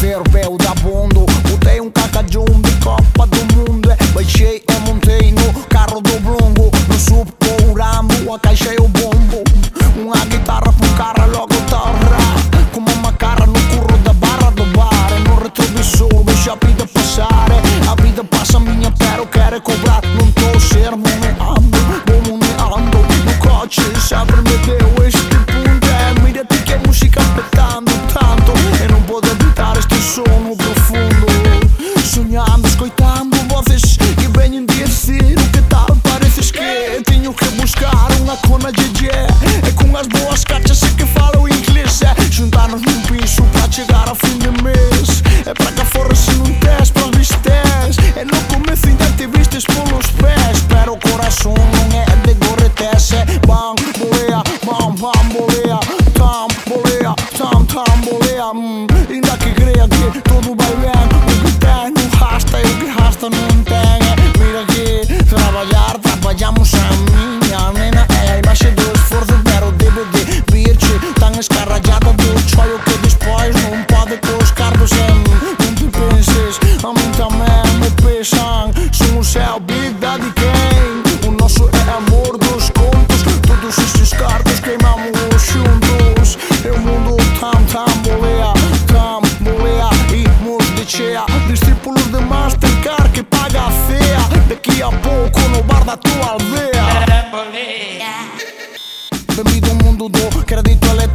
provérbio 0.00 0.56
da 0.56 0.74
bondo 0.76 1.26
Botei 1.48 1.80
um 1.80 1.90
cacajum 1.90 2.44
de 2.44 2.72
Copa 2.82 3.26
do 3.26 3.54
Mundo 3.54 3.90
é. 3.90 3.96
Baixei 4.14 4.62
a 4.68 4.80
montei 4.80 5.32
no 5.32 5.52
carro 5.68 6.00
do 6.00 6.20
blongo 6.20 6.70
No 6.88 6.98
sub 6.98 7.30
com 7.38 7.70
o 7.70 7.74
ramo, 7.74 8.34
acaixei 8.34 8.76
o 8.78 8.88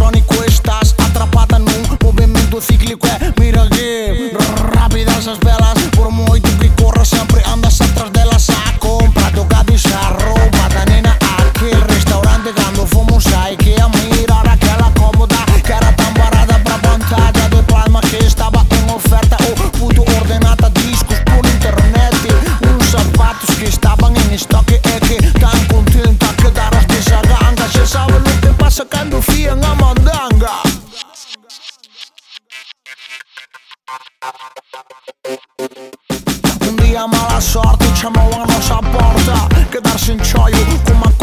electrónico 0.00 0.29
sorti, 37.40 37.86
diciamo, 37.86 38.28
c'è 38.28 38.36
ma 38.36 38.44
una 38.44 38.88
porta 38.90 39.46
che 39.70 39.80
darsi 39.80 40.12
in 40.12 40.22
cioio, 40.22 40.58
come 40.84 41.19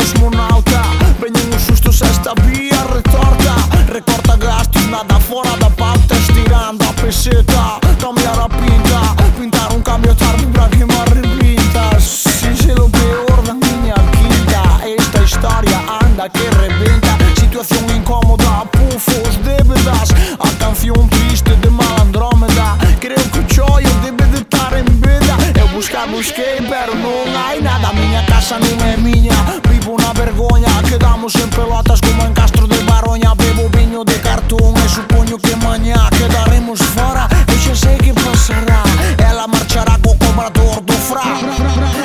Xa 25.98 26.06
busquei 26.06 26.62
pero 26.70 26.94
non 26.94 27.26
hai 27.34 27.58
nada. 27.60 27.90
Miña 27.90 28.22
casa 28.30 28.62
non 28.62 28.78
é 28.86 28.94
miña 29.02 29.34
Vivo 29.66 29.98
na 29.98 30.14
vergoña 30.14 30.70
Quedamos 30.86 31.34
en 31.42 31.50
pelotas 31.50 31.98
como 32.06 32.22
en 32.22 32.38
Castro 32.38 32.70
de 32.70 32.78
Baroña. 32.86 33.34
Bebo 33.34 33.66
viño 33.74 34.06
de 34.06 34.14
cartón. 34.22 34.78
E 34.78 34.88
supoño 34.94 35.42
que 35.42 35.58
mañá 35.66 35.98
Quedaremos 36.14 36.78
fora 36.94 37.26
e 37.50 37.56
xa 37.58 37.74
sei 37.74 37.98
que 37.98 38.14
pasará 38.14 38.86
Ela 39.26 39.50
marchará 39.50 39.98
co 40.06 40.14
cobrador 40.22 40.86
do 40.86 40.94
fra 41.10 41.34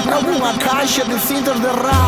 Na 0.09 0.25
unha 0.25 0.57
caixa 0.57 1.05
de 1.05 1.21
cintas 1.21 1.61
de 1.61 1.73
ra 1.85 2.01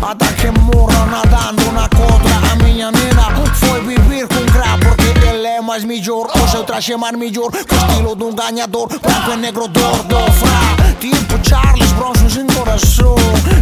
Ata 0.00 0.32
que 0.40 0.48
morra 0.72 1.04
nadando 1.04 1.68
na 1.76 1.84
contra 1.92 2.36
A 2.48 2.56
miña 2.64 2.88
nena. 2.96 3.28
Foi 3.60 3.84
vivir 3.84 4.24
con 4.24 4.46
gra 4.56 4.72
Porque 4.80 5.12
ele 5.28 5.52
é 5.52 5.60
máis 5.60 5.84
millor. 5.84 6.32
O 6.32 6.48
seu 6.48 6.64
traxe 6.64 6.96
máis 6.96 7.12
millor. 7.12 7.52
Co 7.52 7.76
estilo 7.76 8.16
dun 8.16 8.32
gañador. 8.32 8.88
Branco 8.88 9.30
e 9.32 9.36
negro 9.36 9.68
dor 9.68 10.00
do 10.08 10.24
fra 10.40 10.89
tipo 11.00 11.48
Charles 11.48 11.90
Bronson 11.92 12.28
sem 12.28 12.46
coração 12.46 13.16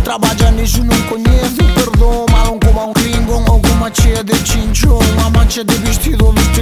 Trabalha 0.05 0.51
nisso, 0.51 0.83
não 0.85 1.01
conhece 1.03 1.63
perdão 1.75 2.27
Malão 2.31 2.59
como 2.59 2.91
um 2.91 2.93
gringo, 2.93 3.35
alguma 3.47 3.91
tia 3.91 4.23
de 4.25 4.35
chinchão 4.47 4.99
Uma 5.17 5.31
mancha 5.31 5.65
de 5.65 5.75
vestido, 5.77 6.33
vestido 6.33 6.58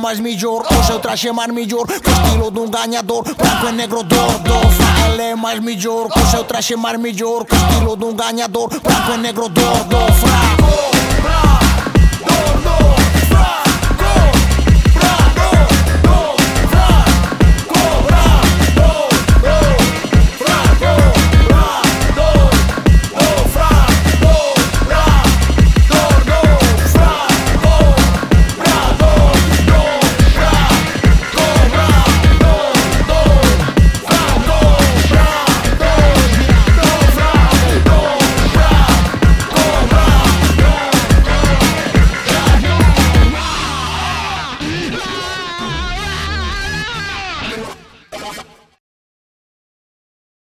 máis 0.00 0.18
millor 0.18 0.64
O 0.64 0.82
seu 0.84 0.98
traxe 0.98 1.30
máis 1.30 1.52
millor 1.52 1.86
Co 1.86 2.10
estilo 2.10 2.50
dun 2.50 2.70
gañador 2.70 3.22
Branco 3.36 3.68
e 3.68 3.72
negro 3.72 4.02
dor 4.02 4.32
do 4.40 4.58
Fraile 4.76 5.36
máis 5.36 5.60
millor 5.60 6.08
Co 6.08 6.20
seu 6.32 6.44
traxe 6.44 6.74
máis 6.76 6.98
millor 6.98 7.46
Co 7.46 7.54
estilo 7.54 7.96
dun 7.96 8.16
gañador 8.16 8.68
Branco 8.68 9.12
e 9.12 9.18
negro 9.18 9.48
dor 9.48 9.78
do 9.92 10.00
Fra 10.20 10.89